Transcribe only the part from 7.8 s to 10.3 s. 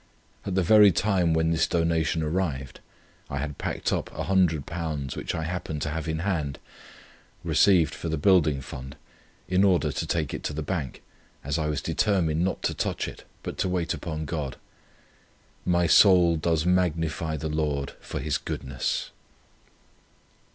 for the Building Fund, in order to